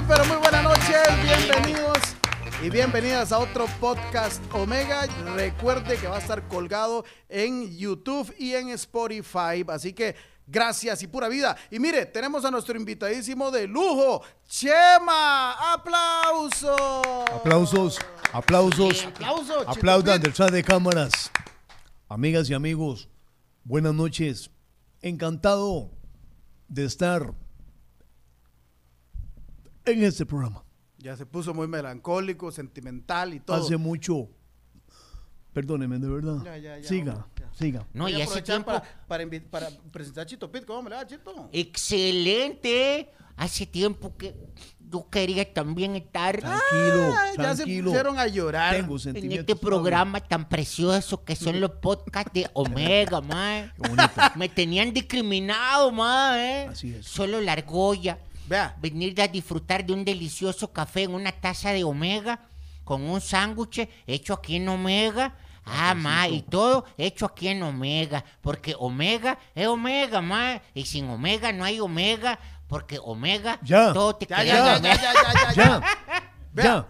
[0.00, 1.98] Muy, pero muy buenas noches, bienvenidos
[2.62, 5.06] y bienvenidas a otro podcast Omega.
[5.34, 10.14] Recuerde que va a estar colgado en YouTube y en Spotify, así que
[10.46, 11.54] gracias y pura vida.
[11.70, 15.74] Y mire, tenemos a nuestro invitadísimo de lujo, Chema.
[15.74, 16.80] ¡Aplausos!
[17.34, 17.98] Aplausos,
[18.32, 21.30] aplausos, Aplauso, aplaudan detrás de cámaras.
[22.08, 23.10] Amigas y amigos,
[23.64, 24.50] buenas noches.
[25.02, 25.90] Encantado
[26.68, 27.34] de estar
[29.98, 30.64] en este programa.
[30.98, 33.56] Ya se puso muy melancólico, sentimental y todo.
[33.56, 34.28] Hace mucho,
[35.52, 36.42] perdóneme, de verdad.
[36.44, 37.50] Ya, ya, ya, siga, hombre, ya.
[37.58, 37.86] siga.
[37.94, 38.66] No, Voy y hace tiempo.
[38.66, 40.64] para, para, para presentar a Chito Pit.
[40.64, 41.48] ¿Cómo me le va, Chito?
[41.52, 43.10] Excelente.
[43.36, 44.34] Hace tiempo que
[44.90, 47.84] yo quería también estar Tranquilo, Ah, ya se tranquilo.
[47.90, 48.76] pusieron a llorar.
[48.76, 53.72] Tengo en este programa tan precioso que son los podcasts de Omega, mae.
[53.80, 54.10] Qué bonito.
[54.36, 56.66] Me tenían discriminado, mae.
[56.66, 57.06] Así es.
[57.06, 58.18] Solo la argolla.
[58.50, 62.40] Vea, Venir a disfrutar de un delicioso café en una taza de Omega
[62.84, 65.36] con un sándwich hecho aquí en Omega.
[65.64, 71.08] Ah, ma, y todo hecho aquí en Omega, porque Omega es Omega, ma, y sin
[71.08, 73.92] Omega no hay Omega, porque Omega Ya.
[73.92, 75.80] todo te ya, queda ya, ya, ya, ya, ya, ya, Ya,
[76.52, 76.86] Vea, ya.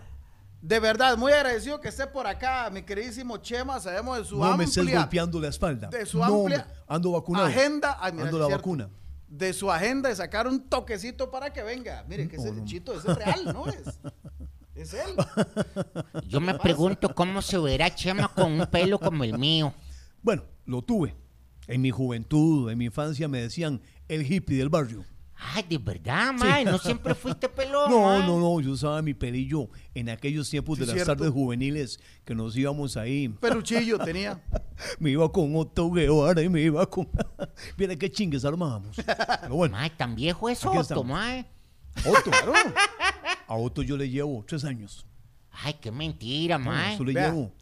[0.62, 3.80] De verdad, muy agradecido que esté por acá, mi queridísimo Chema.
[3.80, 5.88] Sabemos de su No me estés amplia golpeando la espalda.
[5.88, 7.46] de su no, amplia ando vacunado.
[7.46, 7.98] agenda.
[8.00, 8.62] Ay, mira, ando la cierto.
[8.62, 8.88] vacuna.
[9.30, 12.04] De su agenda de sacar un toquecito para que venga.
[12.08, 12.52] Mire, que ese.
[12.64, 13.98] Chito, ese es real, ¿no es?
[14.74, 15.14] Es él.
[16.26, 19.72] Yo me pregunto cómo se verá Chema con un pelo como el mío.
[20.20, 21.14] Bueno, lo tuve.
[21.66, 25.04] En mi juventud, en mi infancia me decían el hippie del barrio.
[25.42, 27.90] Ay, de verdad, ma, no siempre fuiste pelón.
[27.90, 31.14] No, no, no, yo usaba mi pelillo en aquellos tiempos Sí, de las cierto.
[31.16, 33.28] tardes juveniles que nos íbamos ahí.
[33.28, 34.42] Peluchillo tenía.
[34.98, 37.08] Me iba con Otto Guevara y me iba con...
[37.78, 38.96] Mira qué chingues armábamos.
[39.40, 41.06] Pero bueno, tan viejo es Aquí Otto, estamos.
[41.06, 41.46] ma.
[42.06, 42.30] Otto,
[43.46, 45.06] a Otto yo le llevo tres años.
[45.50, 46.92] Ay, qué mentira, No, ma.
[46.92, 47.30] eso le Vea.
[47.30, 47.52] llevo.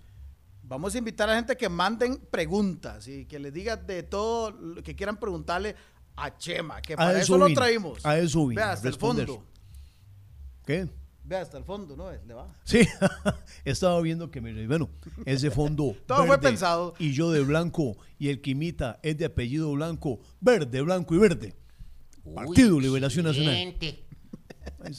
[0.65, 4.51] Vamos a invitar a la gente que manden preguntas y que les digan de todo
[4.51, 5.75] lo que quieran preguntarle
[6.25, 8.05] a Chema, que para eso, eso lo traímos.
[8.05, 9.23] a eso vine, Vea hasta responder.
[9.29, 9.45] el fondo.
[10.67, 10.89] ¿Qué?
[11.25, 12.11] Vea hasta el fondo, ¿no?
[12.11, 12.49] Le va.
[12.65, 12.81] Sí,
[13.65, 14.89] estaba viendo que me bueno,
[15.27, 16.95] ese fondo Todo fue pensado.
[16.99, 21.19] y yo de blanco y el que imita es de apellido blanco, verde, blanco y
[21.19, 21.55] verde.
[22.25, 23.55] Uy, Partido Liberación Nacional.
[23.55, 24.05] excelente.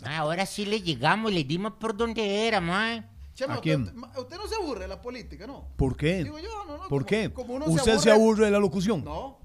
[0.03, 3.05] Ma, ahora sí le llegamos, le dimos por donde era, ma.
[3.33, 4.03] Chema, ¿A usted, quién?
[4.17, 5.69] usted no se aburre de la política, ¿no?
[5.77, 6.23] ¿Por qué?
[6.23, 7.31] Digo yo, no, no, ¿Por como- qué?
[7.31, 9.03] como uno ¿Usted se aburre de la locución?
[9.03, 9.38] No.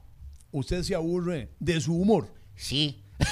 [0.54, 2.28] ¿Usted se aburre de su humor?
[2.54, 3.02] Sí.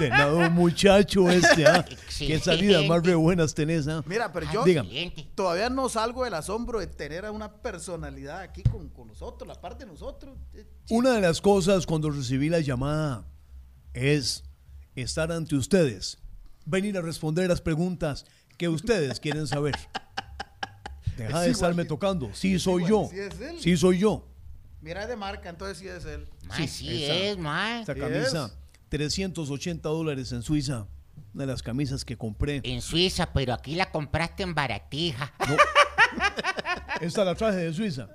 [0.00, 1.84] De nada, muchacho este, ¿ah?
[2.18, 4.02] Qué salidas más re buenas tenés, ¿ah?
[4.06, 5.12] Mira, pero yo dígame.
[5.34, 9.60] todavía no salgo del asombro de tener a una personalidad aquí con, con nosotros, la
[9.60, 10.38] parte de nosotros.
[10.54, 13.26] Eh, Una de las cosas cuando recibí la llamada
[13.92, 14.42] es
[14.96, 16.16] estar ante ustedes,
[16.64, 18.24] venir a responder las preguntas
[18.56, 19.74] que ustedes quieren saber.
[21.18, 22.30] Deja Es de estarme tocando.
[22.32, 23.08] Sí es soy igual, yo.
[23.10, 23.56] sí es él.
[23.60, 24.26] Sí soy yo.
[24.82, 26.28] Mira, es de marca, entonces sí es él.
[26.46, 27.80] Ma, Sí, sí, esa- es, ma.
[27.80, 28.58] Esta Sí camisa, es.
[28.90, 30.86] 380 dólares en Suiza.
[31.32, 32.60] Una de las camisas que compré.
[32.64, 35.32] En Suiza, pero aquí la compraste en baratija.
[37.00, 38.08] Esta la traje de Suiza.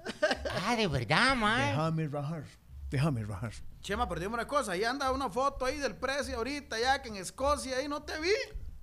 [0.66, 1.68] Ah, de verdad, ma.
[1.68, 2.44] Déjame rajar.
[2.90, 3.52] Déjame rajar.
[3.82, 7.10] Chema, pero dime una cosa, ahí anda una foto ahí del precio ahorita, ya que
[7.10, 8.30] en Escocia, ahí no te vi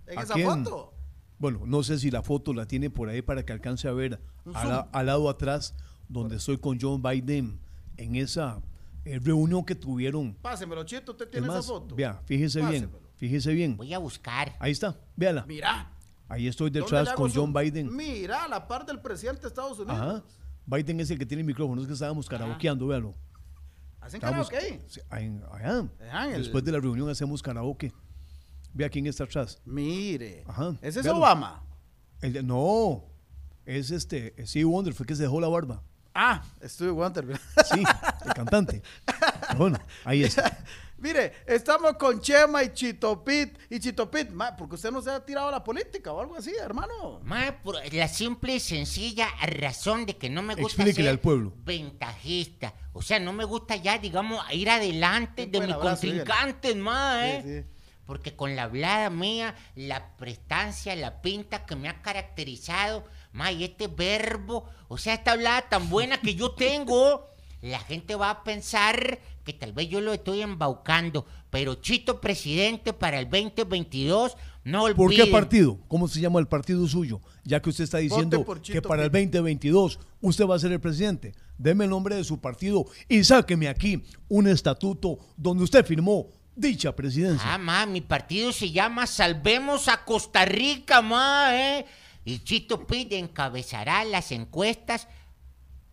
[0.06, 0.64] en ¿A esa quién?
[0.64, 0.94] foto.
[1.38, 4.20] Bueno, no sé si la foto la tiene por ahí para que alcance a ver
[4.54, 5.74] al, al lado atrás,
[6.08, 7.60] donde estoy con John Biden
[7.96, 8.60] en esa
[9.04, 10.34] eh, reunión que tuvieron.
[10.34, 11.94] Pásemelo, Chito, usted tiene esa foto.
[11.94, 13.76] vea, fíjese bien, fíjese bien.
[13.76, 14.56] Voy a buscar.
[14.58, 15.44] Ahí está, véala.
[15.46, 15.90] Mira.
[16.28, 17.30] Ahí estoy ¿dónde le detrás con?
[17.32, 17.94] John Biden.
[17.94, 19.98] Mira, la par del presidente de Estados Unidos.
[20.00, 20.24] Ajá.
[20.66, 23.14] Biden es el que tiene el micrófono, es que estábamos karaokeando, véalo.
[24.00, 25.30] ¿Hacen Estábamos- karaoke ahí?
[25.50, 25.88] Allá.
[26.34, 27.92] El- Después de la reunión hacemos karaoke.
[28.72, 29.60] Vea quién está atrás.
[29.64, 30.42] Mire.
[30.46, 31.18] Ajá, Ese es véalo.
[31.20, 31.62] Obama.
[32.20, 33.04] El de- no,
[33.66, 35.82] es este, Steve Wonder, fue que se dejó la barba.
[36.14, 37.40] Ah, Stevie Wonder.
[37.64, 37.82] Sí,
[38.24, 38.82] el cantante.
[39.58, 40.58] Bueno, ahí está.
[40.98, 43.56] Mire, estamos con Chema y Chito Pit.
[43.70, 46.34] Y Chito Pit, ma, porque usted no se ha tirado a la política o algo
[46.36, 47.20] así, hermano.
[47.22, 49.28] Ma, por la simple y sencilla
[49.60, 51.52] razón de que no me gusta Explíquele ser al pueblo.
[51.64, 52.74] ventajista.
[52.94, 56.76] O sea, no me gusta ya, digamos, ir adelante Un de buen mis abrazo, contrincantes,
[56.76, 57.62] ma, Sí, ¿eh?
[57.64, 57.70] sí.
[58.06, 63.64] Porque con la hablada mía, la prestancia, la pinta que me ha caracterizado, ma, y
[63.64, 67.28] este verbo, o sea, esta hablada tan buena que yo tengo,
[67.60, 71.26] la gente va a pensar que tal vez yo lo estoy embaucando.
[71.50, 74.96] Pero Chito presidente para el 2022, no olviden.
[74.96, 75.78] ¿Por qué partido?
[75.88, 77.20] ¿Cómo se llama el partido suyo?
[77.42, 79.32] Ya que usted está diciendo que para el Pit.
[79.32, 81.34] 2022 usted va a ser el presidente.
[81.58, 86.94] Deme el nombre de su partido y sáqueme aquí un estatuto donde usted firmó dicha
[86.94, 87.54] presidencia.
[87.54, 91.84] Ah, ma, mi partido se llama Salvemos a Costa Rica, ma, ¿eh?
[92.24, 95.08] Y Chito Pide encabezará las encuestas.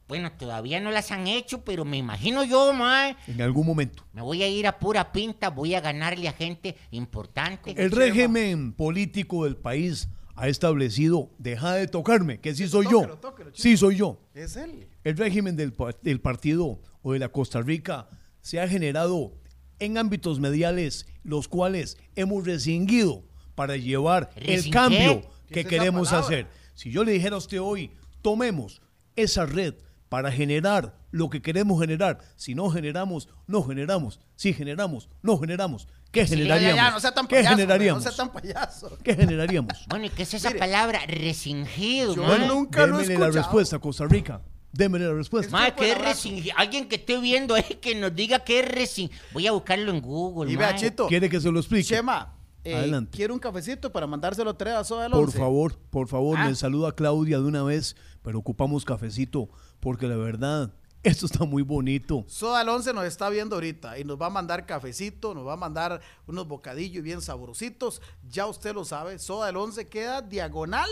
[0.07, 3.15] Bueno, todavía no las han hecho, pero me imagino yo, ma.
[3.27, 4.05] En algún momento.
[4.13, 7.73] Me voy a ir a pura pinta, voy a ganarle a gente importante.
[7.81, 13.17] El régimen político del país ha establecido, deja de tocarme, que sí soy Tóquelo, yo.
[13.19, 13.51] tóquelo.
[13.53, 14.19] Sí soy yo.
[14.33, 14.89] Es él.
[15.03, 18.09] El régimen del, pa- del partido o de la Costa Rica
[18.41, 19.33] se ha generado
[19.79, 23.23] en ámbitos mediales, los cuales hemos rescindido
[23.55, 26.47] para llevar el cambio ¿Qué que queremos hacer.
[26.73, 28.81] Si yo le dijera a usted hoy, tomemos
[29.15, 29.75] esa red
[30.09, 32.19] para generar lo que queremos generar.
[32.35, 34.19] Si no generamos, no generamos.
[34.35, 35.87] Si generamos, no generamos.
[36.11, 36.93] ¿Qué Sí, ya, ya, Ya, generaríamos?
[36.93, 37.51] no sea tan ¿Qué payaso.
[37.51, 38.03] hombre, generaríamos?
[38.03, 38.97] No sea tan payaso.
[39.03, 39.73] ¿Qué generaríamos?
[39.89, 40.59] Bueno, ¿y qué es esa Mire.
[40.59, 40.99] palabra?
[41.07, 43.31] Resingido, Yo nunca lo he Démele la escuchado.
[43.31, 44.41] respuesta, Costa Rica.
[44.73, 45.51] Démele la respuesta.
[45.51, 46.55] Ma, ¿qué es resingido?
[46.57, 49.19] Alguien que esté viendo es que nos diga qué es resingido.
[49.33, 51.07] Voy a buscarlo en Google, Y vea, Chito.
[51.07, 51.83] ¿Quiere que se lo explique?
[51.87, 53.11] Chema, eh, Adelante.
[53.15, 56.47] quiero un cafecito para mandárselo tres a Soda del Por favor, por favor, Ah.
[56.49, 59.49] le saluda a Claudia de una vez, pero ocupamos cafecito,
[59.79, 60.71] porque la verdad,
[61.03, 62.23] esto está muy bonito.
[62.27, 65.53] Soda del Once nos está viendo ahorita y nos va a mandar cafecito, nos va
[65.53, 68.01] a mandar unos bocadillos bien sabrositos.
[68.29, 70.89] Ya usted lo sabe, Soda del Once queda diagonal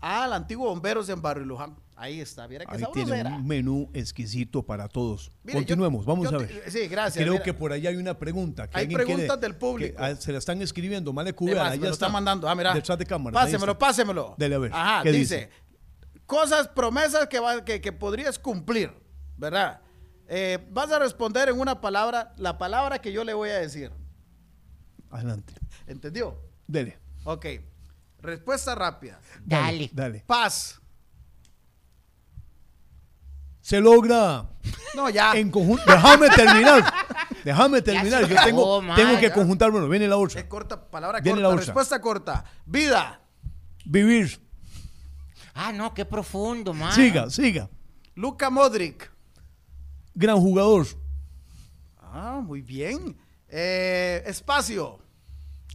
[0.00, 1.76] al antiguo Bomberos en Barrio Luján.
[1.98, 5.32] Ahí está, mira qué Ahí tiene un menú exquisito para todos.
[5.42, 6.64] Mire, Continuemos, yo- vamos yo a ver.
[6.70, 7.44] sí, gracias, Creo mira.
[7.44, 8.68] que por allá hay una pregunta.
[8.68, 9.96] Que Hay preguntas quiere- del público.
[9.96, 12.08] que, ah, se la están escribiendo, Male Cubera, ahí ya está está.
[12.10, 12.48] mandando.
[12.50, 12.74] Ah, mira.
[12.74, 13.40] Detrás de cámara.
[13.40, 14.34] ahí Pásemelo, pásemelo.
[14.36, 14.72] Dele a ver.
[14.74, 15.50] Ajá, ¿Qué dice, dice?
[16.26, 18.92] Cosas, promesas que, va- que, que podrías cumplir,
[19.38, 19.80] ¿verdad?
[20.28, 23.90] Eh, vas a responder en una palabra, la palabra que yo le voy a decir.
[25.10, 25.54] Adelante.
[25.86, 26.36] ¿Entendió?
[26.66, 27.46] Dele, Ok.
[28.20, 29.20] Respuesta rápida.
[29.44, 29.88] Dale.
[29.92, 30.24] dale.
[30.26, 30.80] Paz.
[33.66, 34.48] Se logra
[34.94, 35.32] No, ya.
[35.34, 35.82] en conjunto.
[35.88, 36.84] Déjame terminar.
[37.44, 38.20] Déjame terminar.
[38.28, 39.20] Yo tengo, tengo man.
[39.20, 39.88] que conjuntármelo.
[39.88, 40.40] Viene la otra.
[40.40, 41.56] Es corta, palabra Viene corta.
[41.56, 41.60] la.
[41.60, 42.44] Respuesta corta.
[42.64, 43.20] Vida.
[43.84, 44.40] Vivir.
[45.52, 46.92] Ah, no, qué profundo, ma.
[46.92, 47.68] Siga, siga.
[48.14, 49.10] Luca Modric.
[50.14, 50.86] Gran jugador.
[51.98, 53.16] Ah, muy bien.
[53.48, 55.00] Eh, espacio.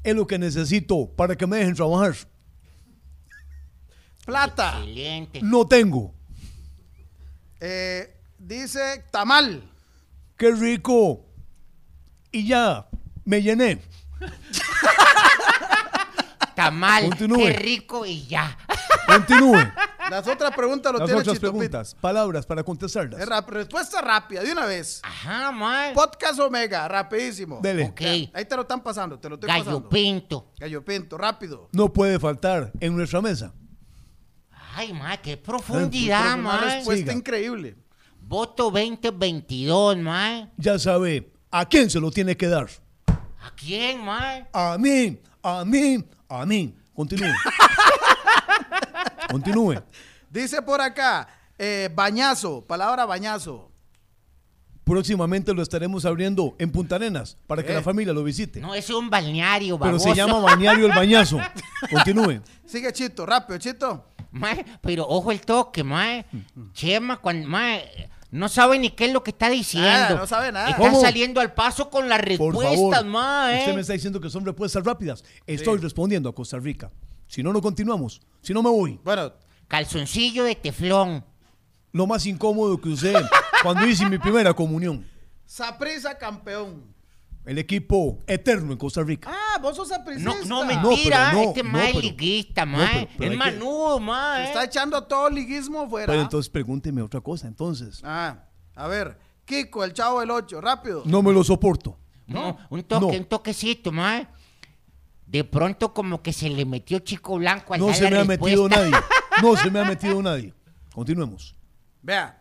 [0.02, 2.16] Es lo que necesito para que me dejen trabajar.
[4.26, 4.78] Plata.
[4.80, 5.42] Excelente.
[5.42, 6.21] No tengo.
[7.62, 9.64] Eh, dice tamal.
[10.36, 11.26] Qué rico.
[12.32, 12.88] Y ya,
[13.26, 13.82] me llené.
[16.56, 17.38] Tamal, Continúe.
[17.38, 18.58] qué rico y ya.
[19.08, 19.58] Continúe.
[20.10, 21.58] Las otras preguntas lo Las tiene otras Chito Pit.
[21.60, 23.26] preguntas, palabras para Es contestarlas.
[23.28, 25.00] rap- respuesta rápida, de una vez.
[25.04, 25.92] Ajá, ma.
[25.94, 27.60] Podcast Omega, rapidísimo.
[27.62, 27.86] Dele.
[27.86, 28.02] Ok.
[28.34, 29.90] Ahí te lo están pasando, te lo estoy Gallo pasando.
[29.90, 30.52] Pinto.
[30.60, 31.70] Gallo Pinto, rápido.
[31.72, 33.54] No puede faltar en nuestra mesa.
[34.76, 36.58] Ay, ma, qué profundidad, Una ma.
[36.60, 37.14] respuesta Siga.
[37.14, 37.76] increíble.
[38.22, 40.50] Voto 2022, ma.
[40.58, 42.68] Ya sabe a quién se lo tiene que dar.
[43.08, 44.48] ¿A quién, ma?
[44.54, 46.76] A mí, a mí, a mí.
[46.94, 47.34] Continúe.
[49.30, 49.82] Continúe.
[50.30, 51.28] Dice por acá,
[51.58, 53.70] eh, bañazo, palabra bañazo.
[54.84, 57.76] Próximamente lo estaremos abriendo en Punta Arenas para que Eh.
[57.76, 58.60] la familia lo visite.
[58.60, 60.10] No, es un balneario, Pero baboso.
[60.10, 61.40] se llama Bañario el Bañazo.
[61.92, 62.42] Continúe.
[62.66, 64.11] Sigue Chito, rápido, Chito.
[64.32, 66.26] Ma, pero ojo el toque, ma.
[66.74, 67.78] Chema, cuando, ma,
[68.32, 69.90] no sabe ni qué es lo que está diciendo.
[69.90, 70.70] Nada, no sabe nada.
[70.70, 71.02] Está ¿Cómo?
[71.02, 73.06] saliendo al paso con las respuestas, favor.
[73.06, 75.24] ma, Usted me está diciendo que son respuestas rápidas.
[75.46, 76.90] Estoy respondiendo a Costa Rica.
[77.28, 78.22] Si no, no continuamos.
[78.42, 79.00] Si no, me voy.
[79.04, 79.34] Bueno,
[79.68, 81.24] Calzoncillo de teflón.
[81.94, 83.14] Lo más incómodo que usé
[83.64, 85.06] cuando hice mi primera comunión.
[85.46, 86.84] Saprisa campeón.
[87.46, 89.32] El equipo eterno en Costa Rica.
[89.34, 90.30] Ah, vos sos sapricista.
[90.30, 91.30] No, no, No, mentira.
[91.32, 92.78] pero no, este no, pero- liguista, no,
[93.18, 94.00] pero es manudo,
[94.38, 94.44] eh.
[94.46, 96.06] está echando todo liguismo fuera.
[96.08, 97.48] Pero entonces pregúnteme otra cosa.
[97.48, 98.44] Entonces, Ah,
[98.76, 101.02] a ver, Kiko, el chavo del 8, rápido.
[101.06, 101.98] no me lo soporto.
[102.28, 103.20] No, un toque, No.
[103.20, 104.30] un toquecito, ma.
[105.26, 108.70] De pronto como que se le metió chico blanco al No se me ha metido
[108.70, 108.92] nadie.
[109.42, 110.54] No se me ha metido nadie.
[110.94, 111.56] Continuemos.
[112.04, 112.40] Vea,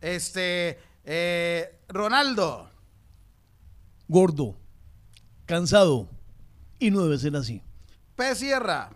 [0.00, 2.70] este, eh, Ronaldo.
[4.08, 4.56] Gordo,
[5.46, 6.08] cansado
[6.78, 7.62] y no debe ser así.
[8.16, 8.34] P.
[8.34, 8.90] Sierra.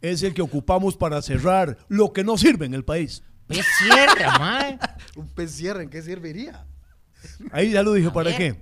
[0.00, 3.22] Es el que ocupamos para cerrar lo que no sirve en el país.
[3.46, 4.78] Pues cierra, ma.
[5.16, 6.64] Un pez sierra, ¿en qué serviría?
[7.50, 8.60] Ahí ya lo dije, ¿para qué?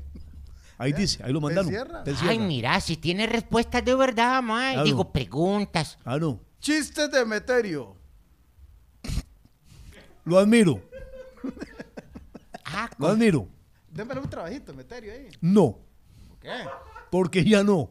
[0.78, 1.68] Ahí dice, ahí lo mandaron.
[1.68, 2.04] Sierra?
[2.04, 2.46] Pez Ay, Sierra.
[2.46, 4.70] mira, si tiene respuestas de verdad, ma.
[4.72, 4.84] Claro.
[4.84, 5.98] Digo, preguntas.
[6.02, 7.96] Claro, Chistes de Meterio.
[10.24, 10.82] lo admiro,
[12.64, 13.48] Ah, lo admiro.
[13.96, 15.28] Démelo un trabajito, Meterio ahí.
[15.40, 15.78] No,
[16.40, 16.50] ¿Qué?
[17.10, 17.90] porque ya no.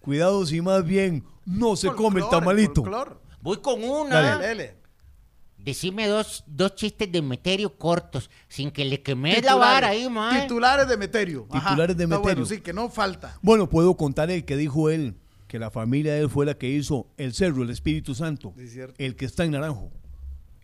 [0.00, 2.82] Cuidado si más bien no se come el tamalito.
[3.40, 4.20] voy con una.
[4.20, 4.46] Dale.
[4.46, 4.76] Dele.
[5.58, 10.42] decime dos, dos chistes de Meterio cortos, sin que le quemes la vara ahí, mae.
[10.42, 11.46] Titulares de Meterio.
[11.50, 13.38] Ajá, Titulares de está Bueno, sí, que no falta.
[13.42, 15.14] Bueno, puedo contar el que dijo él,
[15.46, 18.66] que la familia de él fue la que hizo el cerro, el Espíritu Santo, Sí,
[18.68, 18.94] cierto.
[18.98, 19.90] el que está en Naranjo.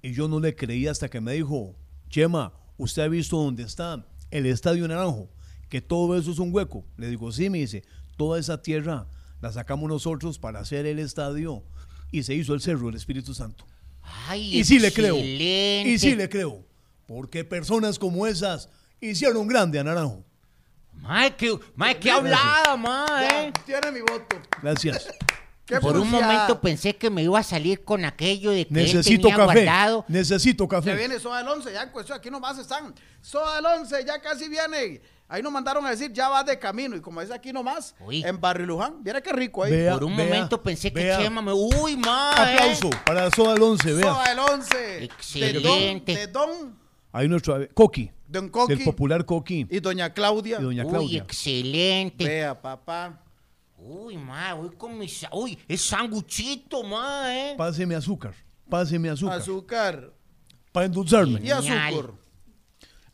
[0.02, 1.74] Y yo no le creí hasta que me dijo,
[2.08, 5.28] Chema, ¿usted ha visto dónde está el Estadio Naranjo?
[5.68, 6.84] Que todo eso es un hueco.
[6.96, 7.84] Le digo, sí, me dice,
[8.16, 9.06] toda esa tierra
[9.40, 11.62] la sacamos nosotros para hacer el estadio
[12.10, 13.66] y se hizo el cerro, el Espíritu Santo.
[14.02, 15.16] Ay, Y sí le creo.
[15.16, 16.64] Y sí le creo.
[17.06, 18.68] Porque personas como esas
[19.00, 20.24] hicieron grande a Naranjo.
[20.94, 23.52] Mae, qué, mae, qué hablada, mae.
[23.64, 24.36] Tiene mi voto.
[24.60, 25.08] Gracias.
[25.68, 28.86] ¿Qué Por un momento pensé que me iba a salir con aquello de que él
[28.86, 29.64] Necesito tenía café.
[29.64, 30.04] guardado.
[30.08, 30.94] Necesito Se café.
[30.94, 32.94] viene Soda del 11, ya en cuestión, aquí nomás están.
[33.20, 35.00] Soda del 11, ya casi viene.
[35.30, 36.96] Ahí nos mandaron a decir, ya va de camino.
[36.96, 38.24] Y como es aquí nomás, Uy.
[38.24, 39.72] en Barrio Luján, viera qué rico ahí.
[39.72, 41.18] Vea, Por un vea, momento pensé que vea.
[41.18, 41.52] Chema me...
[41.52, 42.54] Uy, mae.
[42.54, 44.04] Aplauso para Soda del 11, vea.
[44.14, 45.04] Soda del 11.
[45.04, 46.14] Excelente.
[46.14, 46.78] De Don, de Don,
[47.12, 50.58] Ahí nuestro Coqui, Don Coqui del popular Coqui y Doña Claudia.
[50.60, 51.22] y doña Uy, Claudia.
[51.22, 52.24] excelente.
[52.24, 53.20] Vea, papá.
[53.80, 55.08] Uy, mae, voy con mi...
[55.08, 57.54] sa- Uy, es sanguchito, mae.
[57.56, 58.34] Páseme azúcar,
[58.68, 60.12] páseme azúcar, Azúcar
[60.72, 61.40] para endulzarme.
[61.40, 61.62] y Genial.
[61.94, 62.10] azúcar.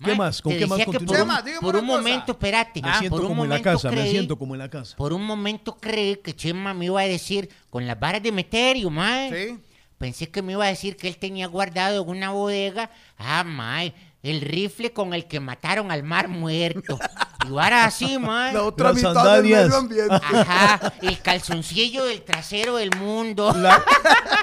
[0.05, 0.43] ¿Qué más?
[0.43, 1.99] ¿Con te qué más decía que por un, Chema, dígame por una un cosa.
[1.99, 2.83] momento, espérate.
[2.83, 4.69] Me siento por un como en la momento casa, me creí- siento como en la
[4.71, 4.97] casa.
[4.97, 8.91] Por un momento creí que Chema me iba a decir con las varas de Meterio,
[8.91, 9.31] mae.
[9.49, 9.59] Sí.
[9.97, 13.95] Pensé que me iba a decir que él tenía guardado en una bodega, ah, mae,
[14.25, 16.99] el rifle con el que mataron al mar muerto.
[17.47, 18.53] Y ahora así, mae.
[18.55, 19.71] La otra Las mitad sandalias.
[19.71, 20.15] del medio ambiente.
[20.37, 23.53] Ajá, el calzoncillo del trasero del mundo.
[23.57, 23.85] La,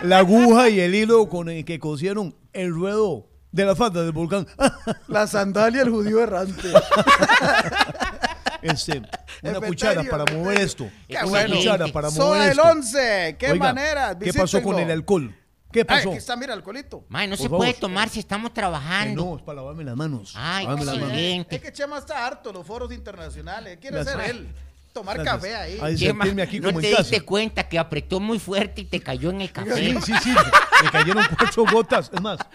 [0.03, 4.11] la aguja y el hilo con el que cosieron el ruedo de la falda del
[4.13, 4.47] volcán.
[5.07, 6.69] La sandalia del judío errante.
[8.61, 9.01] Este,
[9.41, 10.87] una cuchara para mover esto.
[11.07, 11.55] Qué Una bueno.
[11.55, 12.69] cuchara para Soda mover del esto.
[12.69, 13.35] 11.
[13.39, 14.19] Qué Oiga, manera.
[14.19, 15.35] ¿Qué pasó con el alcohol?
[15.71, 16.09] ¿Qué Ay, pasó?
[16.09, 17.05] aquí está, mira, alcoholito.
[17.09, 17.57] Mae, no Por se favor.
[17.59, 19.23] puede tomar si estamos Eh, trabajando.
[19.25, 20.33] no, es para lavarme las manos.
[20.35, 20.99] Ay, Lavarme las sí.
[21.01, 21.15] manos.
[21.17, 21.55] Excelente.
[21.55, 23.77] Es que Chema está harto los foros internacionales.
[23.79, 24.15] Quiere Gracias.
[24.21, 24.47] ser él.
[24.93, 25.35] Tomar Gracias.
[25.35, 25.79] café ahí.
[25.81, 27.09] Ay, Chema, sentirme aquí no como te en casa.
[27.09, 29.73] diste cuenta que apretó muy fuerte y te cayó en el café.
[29.75, 30.33] Sí, sí, sí.
[30.83, 32.11] Me cayeron cuatro gotas.
[32.13, 32.39] Es más,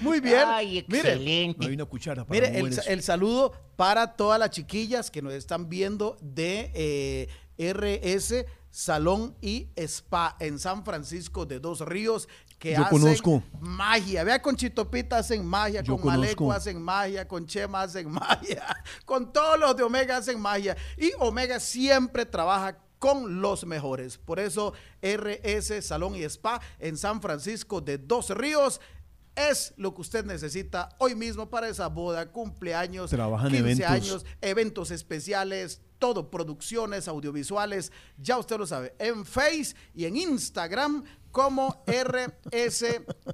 [0.00, 0.42] Muy bien.
[0.46, 1.58] Ay, Mire, excelente.
[1.60, 2.82] no hay una cuchara para Mire, mover el, eso.
[2.90, 7.28] el saludo para todas las chiquillas que nos están viendo de eh,
[7.72, 12.26] RS Salón y Spa en San Francisco de Dos Ríos
[12.58, 13.42] que Yo hacen conozco.
[13.60, 14.24] magia.
[14.24, 18.64] Vea, con Chitopita hacen magia, Yo con Maleco hacen magia, con Chema hacen magia,
[19.04, 20.74] con todos los de Omega hacen magia.
[20.96, 24.16] Y Omega siempre trabaja con los mejores.
[24.16, 28.80] Por eso RS Salón y Spa en San Francisco de Dos Ríos
[29.34, 33.90] es lo que usted necesita hoy mismo para esa boda, cumpleaños, Trabajan 15 eventos.
[33.90, 41.04] años, eventos especiales, todo, producciones audiovisuales, ya usted lo sabe, en Face y en Instagram
[41.30, 42.84] como RS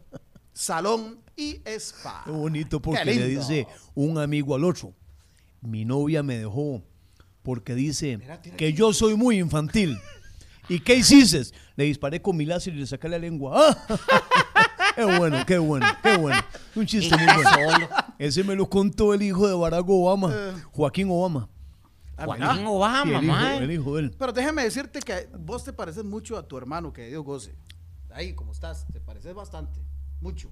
[0.52, 2.22] Salón y Spa.
[2.24, 4.92] Qué bonito porque Qué le dice un amigo al otro.
[5.60, 6.82] Mi novia me dejó
[7.42, 8.18] porque dice
[8.56, 9.98] que yo soy muy infantil.
[10.68, 11.42] ¿Y qué hiciste?
[11.76, 13.54] Le disparé con mi láser y le saqué la lengua.
[13.56, 13.98] ¡Ah!
[14.98, 16.40] qué bueno, qué bueno, qué bueno.
[16.74, 17.50] Un chiste muy bueno.
[17.50, 17.88] solo.
[18.18, 20.34] Ese me lo contó el hijo de Barack Obama,
[20.72, 21.48] Joaquín Obama.
[22.16, 22.46] Ah, Joaquín.
[22.56, 23.56] Sí, Obama, el, hijo, mae.
[23.58, 24.16] el hijo de él.
[24.18, 27.54] Pero déjeme decirte que vos te pareces mucho a tu hermano, que Dios goce.
[28.10, 29.80] Ahí, como estás, te pareces bastante,
[30.20, 30.50] mucho.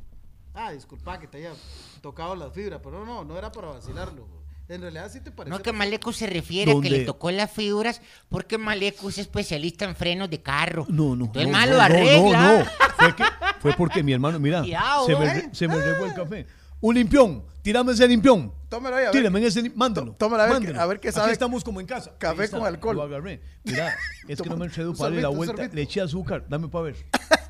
[0.54, 1.52] Ah, disculpa que te haya
[2.00, 4.26] tocado la fibra, pero no, no era para vacilarlo.
[4.68, 5.56] En realidad sí te parece.
[5.56, 9.84] No, que Maleco se refiere a que le tocó las fibras porque Maleco es especialista
[9.84, 10.86] en frenos de carro.
[10.88, 11.26] No, no.
[11.26, 12.40] Entonces, no, mae, no, lo no, arregla.
[12.40, 12.64] No, no.
[12.96, 13.24] Fue, que-
[13.66, 16.46] fue porque mi hermano, mira, Cuidado, se me, se me regó el café.
[16.80, 18.52] Un limpión, tírame ese limpión.
[18.68, 19.12] Tómelo ahí, a ver.
[19.12, 20.12] Tírame en ese mándalo.
[20.18, 20.80] Tómalo a ver mándalo.
[20.80, 21.32] a ver qué Aquí sabe.
[21.32, 22.12] estamos como en casa.
[22.18, 22.96] Café está, con alcohol.
[22.96, 23.40] Lo agarré.
[23.64, 23.96] Mira,
[24.28, 25.68] es que no me enredo para darle la vuelta.
[25.72, 26.96] Le eché azúcar, dame para ver.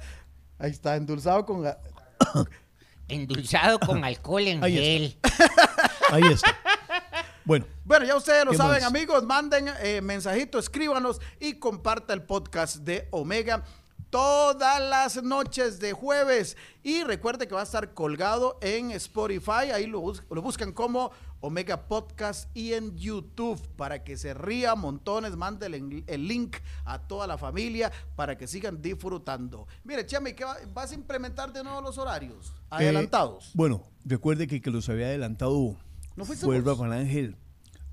[0.59, 1.65] Ahí está, endulzado con.
[3.09, 5.19] Endulzado con alcohol en Ahí gel.
[6.11, 6.57] Ahí está.
[7.45, 8.85] Bueno, Bueno, ya ustedes lo ¿Qué saben, más?
[8.85, 9.23] amigos.
[9.25, 13.63] Manden eh, mensajito, escríbanos y comparta el podcast de Omega
[14.21, 16.57] todas las noches de jueves.
[16.83, 19.71] Y recuerde que va a estar colgado en Spotify.
[19.75, 24.75] Ahí lo, bus- lo buscan como Omega Podcast y en YouTube para que se ría
[24.75, 25.37] montones.
[25.37, 26.57] Manden el, el link
[26.87, 29.67] a toda la familia para que sigan disfrutando.
[29.85, 32.55] Mire, Chami, ¿qué va- vas a implementar de nuevo los horarios?
[32.71, 33.49] Adelantados.
[33.49, 35.77] eh, bueno, recuerde que, que los había adelantado
[36.17, 36.47] ¿No fuiste?
[36.61, 37.37] Rafael Ángel.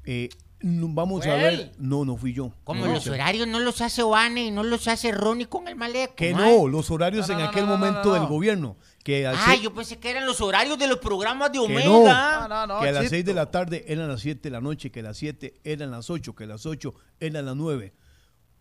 [0.06, 0.30] Eh,
[0.65, 1.72] vamos ¿Fue a ver.
[1.77, 2.51] No, no fui yo.
[2.63, 5.75] Como No, los horarios no los hace Vane y no los hace Ronnie con el
[5.75, 6.15] Maleco.
[6.15, 8.29] Que no, los horarios No, no, en no, aquel momento no, del no.
[8.29, 8.77] gobierno.
[9.03, 11.86] Que Ah, yo pensé que eran los horarios de los programas de Que Omega.
[11.86, 12.48] no.
[12.48, 13.10] No, no, no, que a las Chito.
[13.10, 16.10] 6 de la tarde eran las 7 de la noche, que las 7 eran las
[16.10, 17.93] 8, que las 8 eran las 9.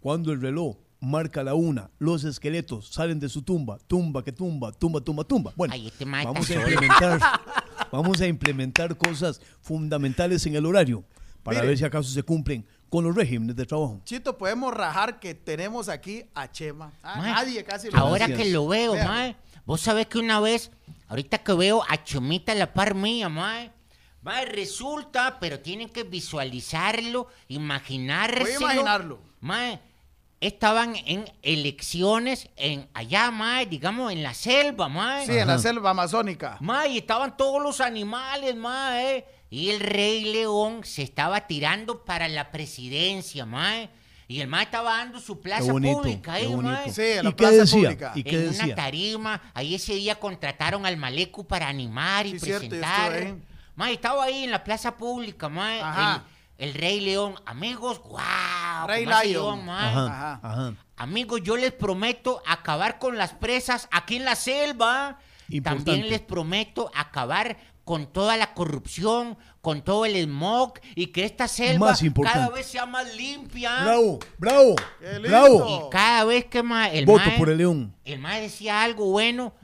[0.00, 4.73] Cuando el reloj marca la una, los esqueletos salen de su tumba, tumba que tumba,
[4.73, 5.52] tumba, tumba, tumba.
[5.54, 7.21] Bueno, Ay, este vamos a implementar,
[7.92, 11.04] vamos a implementar cosas fundamentales en el horario
[11.42, 11.68] para Mire.
[11.68, 14.00] ver si acaso se cumplen con los regímenes de trabajo.
[14.04, 16.92] Chito, podemos rajar que tenemos aquí a Chema.
[17.02, 18.38] Ah, Mae, nadie casi lo Ahora Gracias.
[18.38, 19.08] que lo veo, Vea.
[19.08, 19.37] mae.
[19.64, 20.70] Vos sabés que una vez,
[21.08, 23.70] ahorita que veo a Chomita a la par mía, mae.
[24.22, 28.44] Mae, resulta, pero tienen que visualizarlo, imaginárselo.
[28.44, 29.20] Voy a imaginarlo.
[29.40, 29.80] Mae,
[30.40, 35.26] estaban en elecciones en allá, mae, digamos, en la selva, mae.
[35.26, 36.56] Sí, en la selva amazónica.
[36.61, 39.25] Ma, y estaban todos los animales, ma, eh.
[39.52, 43.71] Y el rey león se estaba tirando para la presidencia, ma.
[44.26, 46.54] Y el ma estaba dando su plaza bonito, pública, qué eh, ma.
[46.56, 46.92] bonito.
[46.94, 47.82] Sí, en la ¿Y qué plaza decía?
[47.90, 48.12] pública.
[48.14, 48.64] ¿Y qué en decía?
[48.64, 53.12] una tarima, ahí ese día contrataron al Malecu para animar y Sí, cierto, presentar.
[53.12, 53.42] estuve ahí.
[53.76, 55.78] Ma, y estaba ahí en la plaza pública, ma.
[55.80, 56.25] Ajá.
[56.56, 58.87] El, el rey león, amigos, wow.
[58.87, 59.88] Rey león, ma.
[59.90, 60.40] Ajá, Ajá.
[60.42, 60.75] ajá.
[60.97, 65.18] Amigos, yo les prometo acabar con las presas aquí en la selva.
[65.49, 65.85] Importante.
[65.90, 71.48] También les prometo acabar con toda la corrupción, con todo el smog y que esta
[71.48, 72.40] selva Más importante.
[72.40, 73.82] cada vez sea más limpia.
[73.82, 75.28] Bravo, bravo, Qué lindo.
[75.28, 75.86] bravo.
[75.88, 77.94] Y cada vez que ma- el Voto mae- por el león.
[78.04, 79.54] el mae decía algo bueno.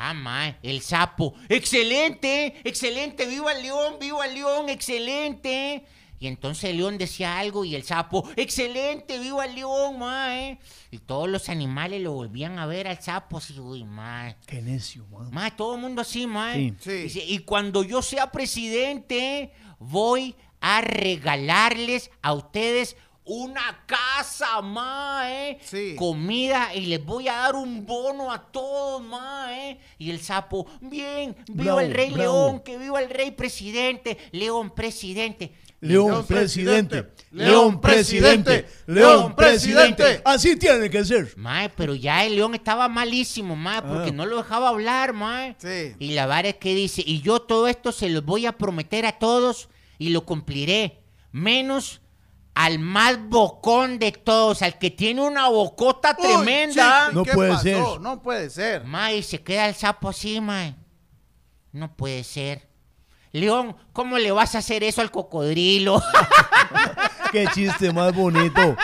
[0.00, 1.34] Ah, mae, el sapo.
[1.48, 5.84] Excelente, excelente, viva el león, viva el león, excelente.
[6.20, 10.58] Y entonces el león decía algo y el sapo, excelente, viva el león, mae.
[10.90, 14.36] Y todos los animales lo volvían a ver al sapo así, uy, mae.
[14.46, 15.30] Qué necio, man.
[15.32, 16.54] Mae, todo el mundo así, mae.
[16.54, 16.74] Sí.
[16.80, 17.02] Sí.
[17.04, 25.58] Dice, y cuando yo sea presidente, voy a regalarles a ustedes una casa, mae.
[25.62, 25.94] Sí.
[25.96, 29.78] Comida y les voy a dar un bono a todos, mae.
[29.98, 32.22] Y el sapo, bien, viva Bravo, el rey bravo.
[32.46, 35.52] león, que viva el rey presidente, león presidente.
[35.80, 37.12] León, presidente.
[37.30, 38.66] León presidente.
[38.86, 40.20] León presidente.
[40.24, 41.32] Así tiene que ser.
[41.36, 44.12] Mae, pero ya el león estaba malísimo, mae, porque Ah.
[44.12, 45.54] no lo dejaba hablar, mae.
[45.58, 45.94] Sí.
[46.00, 49.06] Y la vara es que dice, y yo todo esto se los voy a prometer
[49.06, 49.68] a todos
[49.98, 52.00] y lo cumpliré, menos
[52.54, 57.06] al más bocón de todos, al que tiene una bocota Uy, tremenda.
[57.06, 57.62] Chito, ¿y No qué puede pasó?
[57.62, 58.00] ser.
[58.00, 58.84] No puede ser.
[58.84, 60.74] Mae, se queda el sapo así, mae.
[61.70, 62.67] No puede ser.
[63.32, 66.02] León, ¿cómo le vas a hacer eso al cocodrilo?
[67.32, 68.74] Qué chiste más bonito.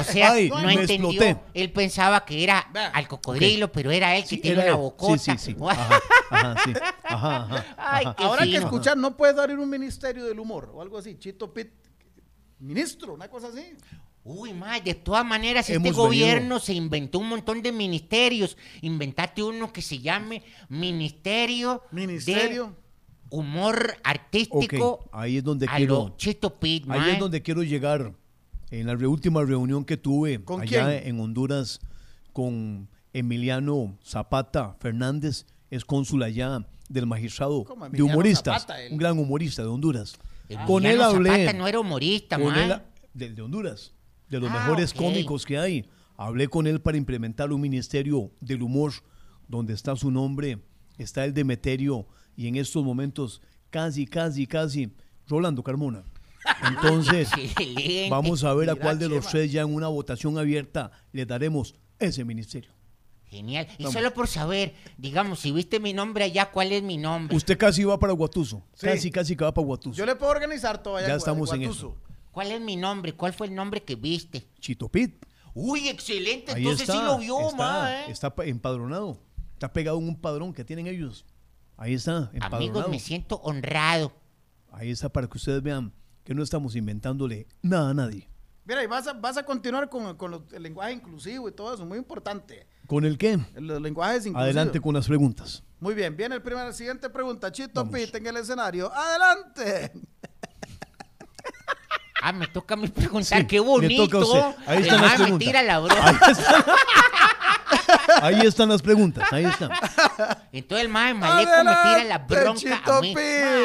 [0.00, 1.10] O sea, Ay, no entendió.
[1.10, 1.36] exploté.
[1.54, 2.58] Él pensaba que era
[2.92, 5.18] al cocodrilo, pero era él que Sí, tiene era una bocota.
[5.18, 5.56] Sí, sí, sí.
[5.68, 6.72] Ajá, ajá, sí.
[7.04, 8.16] Ajá, ajá, Ay, ajá.
[8.18, 11.18] Ahora que escuchar, no puedes dar en un ministerio del humor o algo así.
[11.18, 11.68] Chito Pit,
[12.58, 13.76] ministro, una cosa así.
[14.30, 18.56] Uy, ma, de todas maneras, Hemos este venido- gobierno se inventó un montón de ministerios.
[18.82, 22.66] Inventate uno que se llame Ministerio, Ministerio.
[22.66, 22.88] de
[23.30, 28.12] Humor Artístico ahí es donde a quiero- Chito Pit, Ahí es donde quiero llegar.
[28.70, 31.08] En la re- última reunión que tuve ¿Con allá quién?
[31.08, 31.80] en Honduras
[32.34, 39.18] con Emiliano Zapata Fernández, es cónsul allá del magistrado ¿Cómo, de humoristas, Zapata, un gran
[39.18, 40.16] humorista de Honduras.
[40.66, 41.30] Con él hablé.
[41.30, 42.74] Zapata no era humorista, con él
[43.14, 43.92] de, de Honduras,
[44.30, 45.88] de los Ah, mejores cómicos que hay.
[46.16, 48.92] Hablé con él para implementar un ministerio del humor
[49.46, 50.58] donde está su nombre,
[50.98, 54.92] está el Demeterio y en estos momentos casi, casi, casi
[55.28, 56.02] Rolando Carmona.
[56.66, 57.28] Entonces,
[58.10, 61.74] vamos a ver a cuál de los tres ya en una votación abierta le daremos
[61.98, 62.72] ese ministerio.
[63.26, 63.66] Genial.
[63.76, 63.92] Y Vamos.
[63.92, 67.36] solo por saber, digamos, si viste mi nombre allá, ¿cuál es mi nombre?
[67.36, 68.86] Usted casi va para Guatuso, Sí.
[68.86, 69.94] casi, casi que va para Guatuso.
[69.94, 71.94] Yo le puedo organizar todo allá Ya estamos en Guatuso.
[72.30, 73.14] ¿Cuál es mi nombre?
[73.14, 74.48] ¿Cuál fue el nombre que viste?
[74.60, 75.24] Chito Pit.
[75.54, 76.52] Uy, excelente.
[76.52, 78.10] Ahí Entonces está, sí lo vio, está, ma, ¿eh?
[78.10, 79.18] está pa- empadronado.
[79.54, 81.24] Está pegado en un padrón que tienen ellos.
[81.76, 82.56] Ahí está, empadronado.
[82.56, 84.12] Amigos, me siento honrado.
[84.70, 85.92] Ahí está para que ustedes vean
[86.24, 88.28] que no estamos inventándole nada a nadie.
[88.64, 91.74] Mira, y vas a, vas a continuar con, con lo- el lenguaje inclusivo y todo
[91.74, 92.66] eso, muy importante.
[92.86, 93.38] ¿Con el qué?
[93.56, 94.42] Los lenguajes inclusivos.
[94.42, 95.62] Adelante con las preguntas.
[95.80, 97.50] Muy bien, viene el primer, siguiente pregunta.
[97.50, 97.98] Chito Vamos.
[97.98, 98.92] Pit en el escenario.
[98.92, 99.92] Adelante.
[102.22, 104.54] Ah, me toca a mí preguntar, Sí, qué bonito.
[104.66, 105.38] Ahí El están las preguntas.
[105.46, 106.04] tira la broma.
[106.04, 106.64] Ahí están,
[108.22, 109.70] ahí están las preguntas, ahí están.
[110.52, 113.14] Entonces el mae maleco me tira la bronca a mí.
[113.14, 113.20] Ma,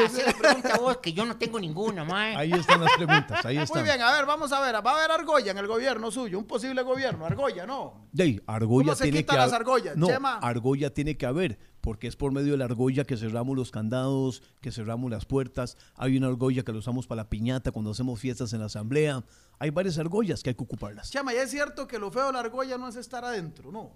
[0.06, 2.36] hace la pregunta a vos, que yo no tengo ninguna, mae.
[2.36, 3.84] Ahí están las preguntas, ahí Muy están.
[3.84, 4.76] bien, a ver, vamos a ver.
[4.86, 7.26] Va a haber argolla en el gobierno suyo, un posible gobierno.
[7.26, 8.08] Argolla, ¿no?
[8.12, 10.36] De ahí, argolla ¿Cómo se tiene quitan que las argollas, No, Chema?
[10.42, 14.42] argolla tiene que haber, porque es por medio de la argolla que cerramos los candados,
[14.62, 15.76] que cerramos las puertas.
[15.96, 19.22] Hay una argolla que la usamos para la piñata cuando hacemos fiestas en la asamblea.
[19.60, 21.12] Hay varias argollas que hay que ocuparlas.
[21.12, 23.92] Chama, ya es cierto que lo feo de la argolla no es estar adentro, ¿no?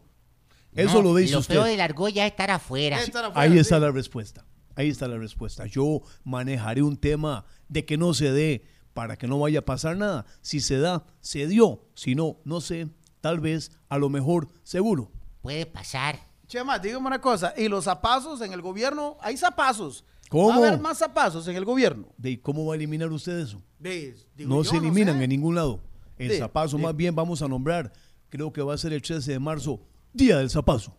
[0.73, 1.53] Eso No, lo dice Lo usted.
[1.55, 2.97] feo de la argolla es estar afuera.
[2.99, 3.59] Es estar afuera, Ahí sí.
[3.59, 4.45] está la respuesta.
[4.75, 5.65] Ahí está la respuesta.
[5.65, 9.95] Yo manejaré un tema de que no se dé para que no vaya a pasar
[9.95, 10.25] nada.
[10.41, 11.87] Si se da, se dio.
[11.95, 12.89] Si no, no sé,
[13.21, 15.09] tal vez, a lo mejor, seguro.
[15.41, 16.26] Puede pasar.
[16.47, 17.53] Chema, dígame una cosa.
[17.57, 19.17] ¿Y los zapazos en el gobierno?
[19.21, 20.05] ¿Hay zapazos?
[20.29, 20.49] ¿Cómo?
[20.49, 22.07] ¿Va a haber más zapazos en el gobierno?
[22.17, 23.61] ¿De cómo va a eliminar usted eso?
[23.79, 24.15] Digo
[24.49, 25.23] no yo, se eliminan sé.
[25.23, 25.79] en ningún lado.
[26.17, 27.93] El zapazo más bien vamos a nombrar,
[28.29, 29.79] creo que va a ser el 13 de marzo,
[30.13, 30.95] Día del Zapazo.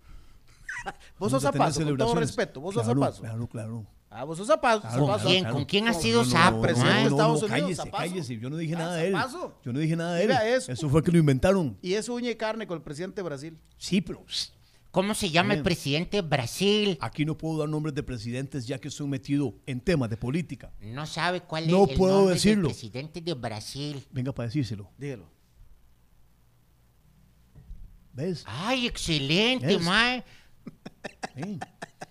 [1.18, 2.60] Vos sos zapazo, con todo respeto.
[2.60, 3.22] Vos sos Claro, zapazo.
[3.22, 3.86] Claro, claro.
[4.10, 4.80] Ah, vos sos zapazo.
[4.80, 5.28] Claro, zapazo.
[5.28, 5.40] ¿Quién?
[5.40, 5.56] claro.
[5.56, 7.96] ¿Con quién ha sido sapo, presidente Estados Unidos, cállese, zapazo.
[8.04, 8.38] cállese.
[8.38, 9.12] Yo no dije Ah, nada de él.
[9.14, 9.54] zapazo.
[9.64, 10.28] Yo no dije nada de él.
[10.28, 10.72] vea eso.
[10.72, 11.76] Eso fue que lo inventaron.
[11.82, 13.58] Y es uña y carne con el presidente de Brasil.
[13.76, 14.54] Sí, pero pss,
[14.90, 16.96] ¿Cómo se llama el presidente de Brasil?
[17.00, 20.72] aquí no puedo dar nombres de presidentes ya que estoy metido en temas de política.
[20.80, 22.68] No sabe cuál No es el puedo nombre decirlo.
[22.68, 24.06] del presidente de Brasil.
[24.10, 24.90] Venga para decírselo.
[24.96, 25.30] Dígalo.
[28.12, 28.42] ¿Ves?
[28.46, 29.82] Ay, excelente, Es.
[29.82, 30.24] mae.
[31.36, 31.58] Sí.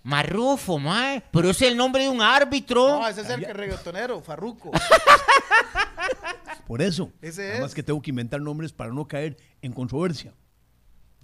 [0.04, 1.22] Marrufo, mae.
[1.32, 3.00] Pero es el nombre de un árbitro.
[3.00, 4.72] No, ese es el que reggaetonero, Farruco.
[6.68, 7.12] Por eso.
[7.22, 7.62] Ese Nada es.
[7.62, 10.34] más que tengo que inventar nombres para no caer en controversia.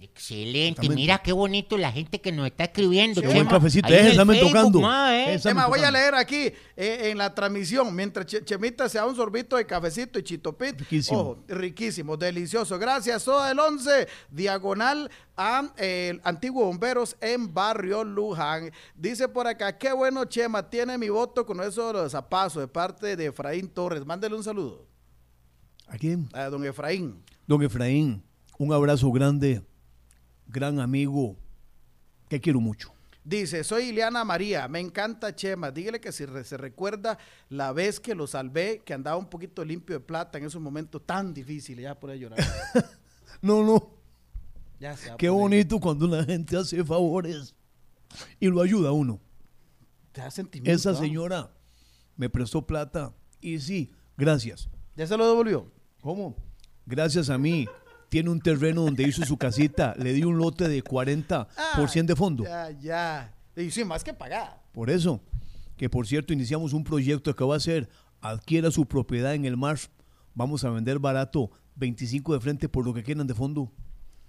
[0.04, 0.88] Excelente.
[0.88, 3.20] Mira qué bonito la gente que nos está escribiendo.
[3.20, 3.40] Qué Chema.
[3.42, 3.86] buen cafecito.
[3.88, 4.78] Ahí Facebook, tocando.
[4.80, 9.06] Esa- Chema, voy a leer aquí eh, en la transmisión, mientras Che- Chemita se da
[9.06, 10.78] un sorbito de cafecito y chitopit.
[10.80, 11.18] Riquísimo.
[11.20, 12.78] Ojo, riquísimo, delicioso.
[12.78, 18.70] Gracias, Toda el 11, diagonal a eh, el Antiguo Bomberos en Barrio Luján.
[18.94, 22.68] Dice por acá, qué bueno, Chema, tiene mi voto con eso de los zapazos de
[22.68, 24.04] parte de Efraín Torres.
[24.04, 24.86] Mándele un saludo
[25.88, 26.28] ¿A quién?
[26.32, 27.22] a don Efraín.
[27.46, 28.22] Don Efraín,
[28.58, 29.62] un abrazo grande,
[30.46, 31.36] gran amigo,
[32.28, 32.92] que quiero mucho.
[33.24, 35.70] Dice, soy Ileana María, me encanta Chema.
[35.70, 37.16] Dígale que si re- se recuerda
[37.48, 41.00] la vez que lo salvé, que andaba un poquito limpio de plata en esos momentos
[41.06, 42.38] tan difíciles, ya por ahí llorar.
[43.42, 43.90] No, no,
[44.80, 47.54] Ya se qué bonito cuando la gente hace favores
[48.40, 49.20] y lo ayuda a uno.
[50.12, 50.70] Te da sentimiento.
[50.74, 50.94] Esa ¿ah?
[50.94, 51.50] señora
[52.16, 54.68] me prestó plata y sí, gracias.
[54.96, 55.70] ¿Ya se lo devolvió?
[56.00, 56.36] ¿Cómo?
[56.86, 57.66] Gracias a mí.
[58.14, 59.92] Tiene un terreno donde hizo su casita.
[59.98, 62.44] Le di un lote de 40 por 100 de fondo.
[62.44, 63.34] Ya, ya.
[63.56, 64.62] Y sí, más que pagada.
[64.70, 65.20] Por eso,
[65.76, 67.88] que por cierto, iniciamos un proyecto que va a ser
[68.20, 69.80] adquiera su propiedad en el mar.
[70.32, 73.72] Vamos a vender barato 25 de frente por lo que quieran de fondo.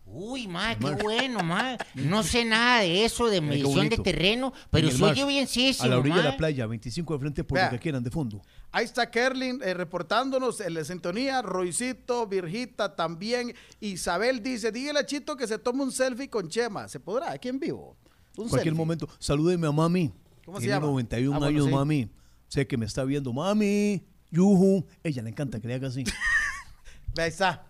[0.08, 1.78] Uy, mae, qué bueno, mae.
[1.96, 5.28] No sé nada de eso, de medición de terreno, pero En el se oye mar,
[5.30, 7.66] bienísimo, A la orilla de la playa, 25 de frente por Vea.
[7.66, 8.42] lo que quieran de fondo.
[8.72, 13.54] Ahí está Kerlin eh, reportándonos en la sintonía, Roycito, Virgita también.
[13.80, 16.88] Isabel dice, dígale a Chito que se tome un selfie con Chema.
[16.88, 17.32] ¿Se podrá?
[17.32, 17.98] Aquí en vivo.
[18.38, 18.78] Un Cualquier selfie.
[18.78, 20.14] momento, salúdeme a mami.
[20.46, 20.88] ¿Cómo se Tiene llama?
[20.88, 21.72] 91 Ah, bueno, años, sí.
[21.72, 22.12] mami.
[22.48, 24.06] Sé que me está viendo, mami.
[24.30, 24.86] Yuhu.
[25.04, 26.04] Ella le encanta que le haga así.
[27.18, 27.66] Ahí está.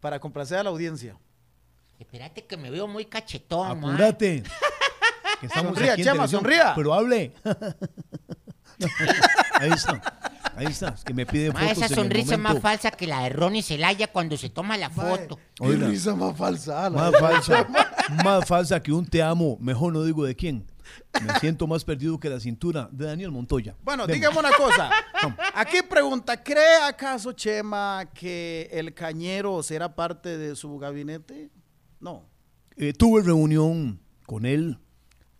[0.00, 1.18] Para complacer a la audiencia.
[1.98, 3.78] Espérate que me veo muy cachetón.
[3.78, 4.42] Apúrate.
[5.40, 6.72] Que estamos Sonría, Chema, sonría.
[6.76, 7.32] Pero hable.
[9.54, 10.00] ahí está.
[10.56, 10.88] Ahí está.
[10.90, 13.62] Es que me pide Mae, fotos esa sonrisa es más falsa que la de Ronnie
[13.62, 15.38] Celaya cuando se toma la foto.
[15.56, 15.88] Qué Oiga.
[15.88, 16.88] risa más falsa.
[16.90, 17.66] Más falsa.
[18.24, 19.56] más falsa que un te amo.
[19.60, 20.66] Mejor no digo de quién.
[21.24, 23.74] Me siento más perdido que la cintura de Daniel Montoya.
[23.82, 24.18] Bueno, Deme.
[24.18, 24.90] dígame una cosa.
[25.54, 31.50] Aquí pregunta, ¿cree acaso Chema que el cañero será parte de su gabinete?
[32.04, 32.28] No.
[32.76, 34.78] Eh, tuve reunión con él,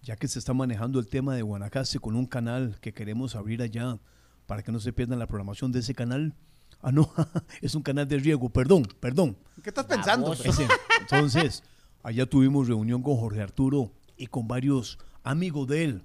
[0.00, 3.60] ya que se está manejando el tema de Guanacaste con un canal que queremos abrir
[3.60, 3.98] allá
[4.46, 6.34] para que no se pierdan la programación de ese canal.
[6.80, 7.12] Ah, no,
[7.60, 9.36] es un canal de riego, perdón, perdón.
[9.62, 10.32] ¿Qué estás pensando?
[10.32, 10.66] Ese.
[11.02, 11.62] Entonces,
[12.02, 16.04] allá tuvimos reunión con Jorge Arturo y con varios amigos de él.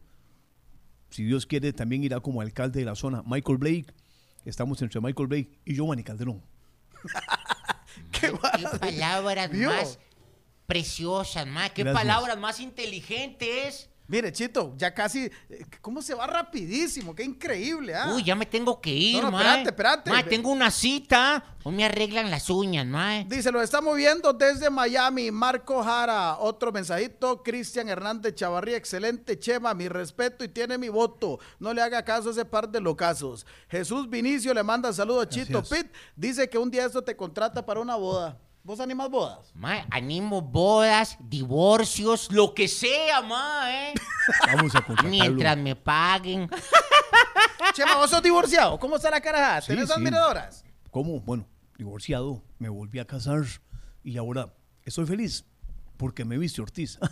[1.10, 3.93] Si Dios quiere, también irá como alcalde de la zona Michael Blake.
[4.43, 6.43] Estamos entre Michael Blake y Giovanni Calderón.
[8.12, 10.00] Qué Qué palabras más
[10.69, 11.71] preciosas, mae.
[11.71, 12.01] Qué Gracias.
[12.05, 13.89] palabras más inteligentes.
[14.08, 17.13] Mire, Chito, ya casi, eh, ¿cómo se va rapidísimo?
[17.13, 18.12] Qué increíble, ¿ah?
[18.15, 19.41] Uy, ya me tengo que ir, No, no, mae.
[19.41, 20.10] espérate, espérate.
[20.10, 21.43] Mae, tengo una cita.
[21.63, 23.25] O me arreglan las uñas, mae.
[23.25, 29.75] Dice, lo estamos viendo desde Miami, Marco Jara, otro mensajito, Cristian Hernández Chavarría, excelente Chema,
[29.75, 33.45] mi respeto y tiene mi voto, no le haga caso a ese par de locazos.
[33.69, 35.62] Jesús Vinicio le manda saludos a Chito.
[35.62, 38.39] Pitt, dice que un día esto te contrata para una boda.
[38.63, 39.52] ¿Vos animas bodas?
[39.56, 43.93] Mae, animo bodas, divorcios, lo que sea, mae.
[44.56, 45.10] Vamos a contratarlo.
[45.10, 46.50] Mientras me paguen.
[47.74, 48.78] Chema, ¿vos sos divorciado?
[48.78, 49.62] ¿Cómo está la cara?
[49.62, 49.93] Sí, ¿Tenés sí.
[49.95, 50.65] admiradoras?
[50.91, 51.19] ¿Cómo?
[51.22, 53.43] Bueno, divorciado, me volví a casar
[54.04, 55.45] y ahora estoy feliz
[55.98, 57.00] porque me viste Ortiz.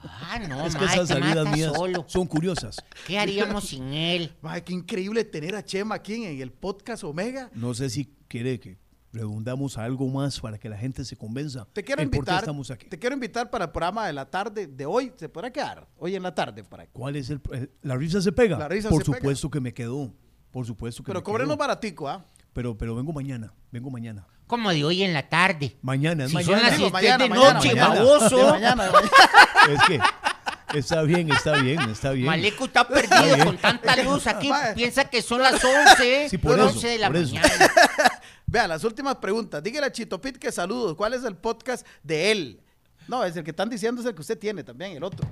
[0.00, 2.04] Ah, no, es que mae, esas te salidas mías solo.
[2.08, 2.76] son curiosas.
[3.06, 4.32] ¿Qué haríamos sin él?
[4.42, 7.50] Ay, qué increíble tener a Chema aquí en el podcast Omega.
[7.54, 8.78] No sé si quiere que
[9.18, 11.66] redundamos a algo más para que la gente se convenza.
[11.72, 12.38] Te quiero el por qué invitar.
[12.40, 12.86] estamos aquí.
[12.88, 15.12] Te quiero invitar para el programa de la tarde de hoy.
[15.16, 15.86] ¿Se podrá quedar?
[15.98, 18.56] Hoy en la tarde para ¿Cuál es el, el- la risa se pega?
[18.58, 19.18] La risa Por se pega.
[19.18, 20.12] supuesto que me quedó.
[20.50, 21.58] Por supuesto que Pero me cóbrenos quedó.
[21.58, 22.24] baratico, ¿ah?
[22.54, 24.26] pero, pero vengo mañana, vengo mañana.
[24.46, 25.76] Como de hoy en la tarde.
[25.82, 26.68] Mañana, es Si son mañana.
[26.68, 27.88] las Digo, 7 mañana, de mañana, noche, mañana.
[27.88, 28.36] baboso.
[28.38, 29.10] De mañana, de mañana.
[29.68, 32.24] Es que está bien, está bien, está bien.
[32.26, 34.50] Maleco está perdido con tanta luz aquí.
[34.74, 36.28] Piensa que son las 11.
[36.30, 37.34] Sí, por las eso, 11 de la por eso.
[37.34, 37.70] mañana.
[38.50, 39.62] Vea, las últimas preguntas.
[39.62, 40.96] Dígale a Chito Pit que saludos.
[40.96, 42.60] ¿Cuál es el podcast de él?
[43.06, 45.28] No, es el que están diciendo, es el que usted tiene también, el otro.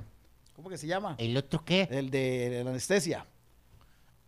[0.54, 1.14] ¿Cómo que se llama?
[1.16, 1.88] ¿El otro qué?
[1.90, 3.24] El de la anestesia.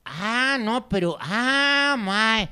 [0.07, 1.19] Ah, no, pero.
[1.21, 2.49] Ah, mae.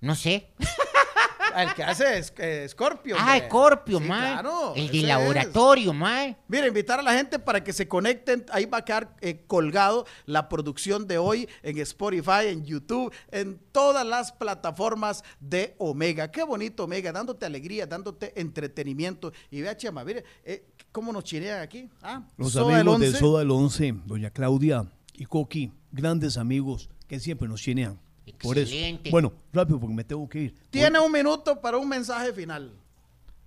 [0.00, 0.52] No sé.
[1.54, 3.16] Ah, El que hace es- eh, Scorpio.
[3.18, 3.38] Ah.
[3.46, 4.32] Scorpio, Sí, mae.
[4.32, 5.04] claro, El de es.
[5.04, 6.36] laboratorio, mae.
[6.48, 8.44] Mira, invitar a la gente para que se conecten.
[8.52, 13.58] Ahí va a quedar eh, colgado la producción de hoy en Spotify, en YouTube, en
[13.72, 16.30] todas las plataformas de Omega.
[16.30, 19.32] Qué bonito, Omega, dándote alegría, dándote entretenimiento.
[19.50, 21.88] Y vea, Chema, mire, eh, cómo nos chinean aquí.
[22.02, 23.18] Ah, Los Soda del amigos de Once.
[23.18, 24.84] Soda del 11, doña Claudia
[25.14, 27.98] y Coqui, grandes amigos que siempre nos chinean.
[28.38, 28.72] Por eso.
[28.72, 29.10] Excelente.
[29.10, 30.54] Bueno, rápido porque me tengo que ir.
[30.70, 32.72] Tiene un minuto para un mensaje final.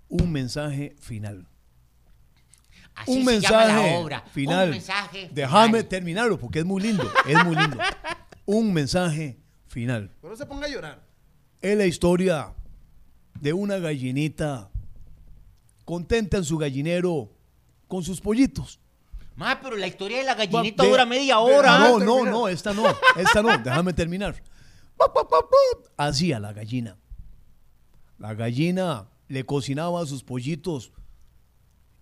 [0.09, 1.45] un mensaje final.
[2.95, 4.21] Así un se llama mensaje la obra.
[4.31, 4.65] final.
[4.65, 5.29] Un mensaje.
[5.33, 5.85] Déjame final.
[5.87, 7.77] terminarlo porque es muy lindo, es muy lindo.
[8.45, 10.11] un mensaje final.
[10.21, 11.01] Pero no se ponga a llorar.
[11.61, 12.53] Es la historia
[13.39, 14.69] de una gallinita
[15.85, 17.31] contenta en su gallinero
[17.87, 18.79] con sus pollitos.
[19.35, 21.79] Mae, pero la historia de la gallinita De- dura media de- hora.
[21.79, 22.83] No, no, no, esta no,
[23.17, 24.35] esta no, déjame terminar.
[25.97, 26.97] Así a la gallina.
[28.17, 30.91] La gallina le cocinaba a sus pollitos.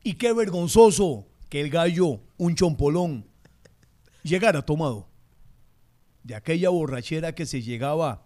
[0.04, 3.28] Y qué vergonzoso que el gallo, un chompolón,
[4.24, 5.08] llegara tomado.
[6.24, 8.26] De aquella borrachera que se llegaba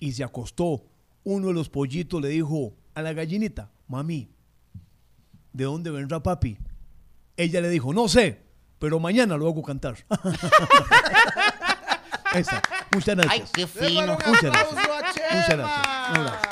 [0.00, 0.84] y se acostó,
[1.24, 4.30] uno de los pollitos le dijo a la gallinita, mami,
[5.52, 6.58] ¿de dónde vendrá papi?
[7.36, 8.42] Ella le dijo, no sé,
[8.78, 9.96] pero mañana lo hago cantar.
[12.34, 12.62] Esa.
[12.92, 14.00] Muchas Ay, qué fino.
[14.02, 14.72] un Muchas gracias.
[14.72, 15.34] a Chema.
[15.34, 16.10] Muchas gracias.
[16.10, 16.48] Un abrazo.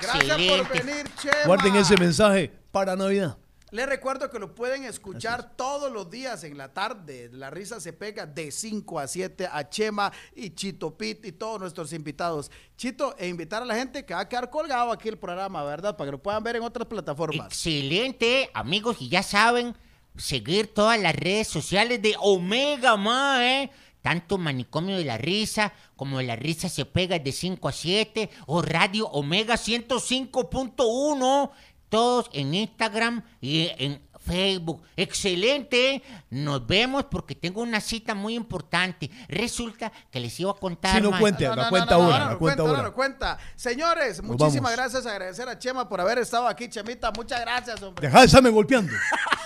[0.00, 1.46] Gracias por venir, Chema.
[1.46, 3.38] Guarden ese mensaje para Navidad.
[3.74, 7.28] Les recuerdo que lo pueden escuchar todos los días en la tarde.
[7.32, 11.58] La risa se pega de 5 a 7 a Chema y Chito Pit y todos
[11.58, 12.52] nuestros invitados.
[12.76, 15.96] Chito, e invitar a la gente que va a quedar colgado aquí el programa, ¿verdad?
[15.96, 17.48] Para que lo puedan ver en otras plataformas.
[17.48, 19.76] Excelente, amigos, y ya saben,
[20.16, 23.72] seguir todas las redes sociales de Omega Mae.
[24.04, 28.28] Tanto Manicomio de la Risa como de la Risa se pega de 5 a 7
[28.44, 31.50] o Radio Omega 105.1.
[31.88, 34.82] Todos en Instagram y en Facebook.
[34.94, 36.02] Excelente.
[36.28, 39.10] Nos vemos porque tengo una cita muy importante.
[39.26, 40.96] Resulta que les iba a contar.
[40.96, 41.46] Sí, no cuente.
[41.70, 42.82] cuenta ahora, la no, cuenta cuenta, ahora.
[42.82, 43.38] no, cuenta.
[43.56, 44.92] Señores, Nos muchísimas vamos.
[44.92, 45.06] gracias.
[45.06, 47.10] Agradecer a Chema por haber estado aquí, Chemita.
[47.10, 48.06] Muchas gracias, hombre.
[48.06, 48.92] Deja de estarme golpeando.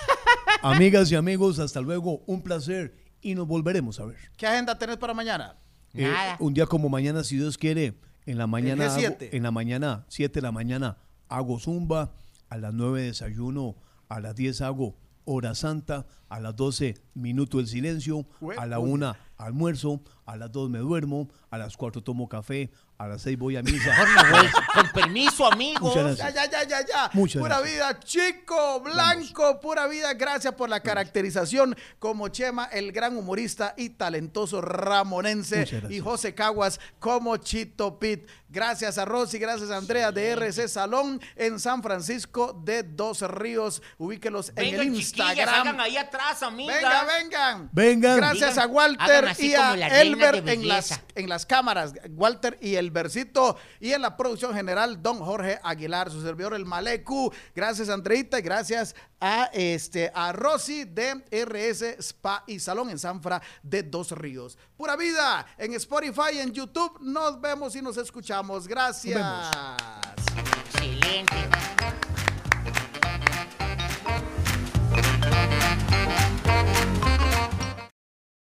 [0.62, 2.22] Amigas y amigos, hasta luego.
[2.26, 4.16] Un placer y nos volveremos a ver.
[4.36, 5.56] ¿Qué agenda tenés para mañana?
[5.94, 6.36] Eh, Nada.
[6.40, 7.94] un día como mañana, si Dios quiere,
[8.26, 9.36] en la mañana, hago- siete.
[9.36, 12.12] en la mañana, 7 de la mañana, hago zumba,
[12.50, 13.74] a las 9 desayuno,
[14.08, 18.26] a las 10 hago hora santa, a las 12 minuto el silencio,
[18.58, 19.10] a la Huepuña.
[19.12, 23.38] 1 almuerzo, a las 2 me duermo, a las 4 tomo café, a las 6
[23.38, 23.94] voy a misa.
[24.74, 25.94] Con permiso, amigos.
[25.96, 26.50] Muchas Ya, gracias.
[26.50, 27.10] ya, ya, ya, ya.
[27.12, 27.74] Muchas pura gracias.
[27.76, 30.14] vida, chico, blanco, pura vida.
[30.14, 35.58] Gracias por la caracterización como Chema, el gran humorista y talentoso ramonense.
[35.60, 35.92] Muchas gracias.
[35.92, 38.26] Y José Caguas como Chito Pit.
[38.50, 43.82] Gracias a Rosy, gracias a Andrea de RC Salón en San Francisco de Dos Ríos.
[43.98, 45.54] Ubíquelos en Vengan, el Instagram.
[45.54, 46.76] hagan ahí atrás, amigas.
[46.76, 47.70] Venga, vengan.
[47.72, 48.16] Vengan.
[48.16, 51.92] Gracias a Walter y a como las reinas Elber de en las, en las cámaras.
[52.10, 53.58] Walter y Elbercito.
[53.80, 57.30] Y en la producción general, don Jorge Aguilar, su servidor el Malecu.
[57.54, 58.38] Gracias, Andreita.
[58.38, 64.12] Y gracias a, este, a Rosy de RS Spa y Salón en Sanfra de Dos
[64.12, 64.58] Ríos.
[64.76, 66.98] Pura vida en Spotify y en YouTube.
[67.00, 68.66] Nos vemos y nos escuchamos.
[68.66, 69.20] Gracias.
[69.20, 72.07] Nos Excelente.